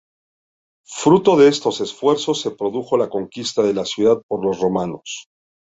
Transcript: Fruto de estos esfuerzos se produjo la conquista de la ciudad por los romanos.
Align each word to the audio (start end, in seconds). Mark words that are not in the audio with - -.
Fruto 0.91 1.37
de 1.37 1.47
estos 1.47 1.79
esfuerzos 1.79 2.41
se 2.41 2.49
produjo 2.49 2.97
la 2.97 3.07
conquista 3.07 3.61
de 3.61 3.75
la 3.75 3.85
ciudad 3.85 4.19
por 4.27 4.43
los 4.43 4.59
romanos. 4.59 5.27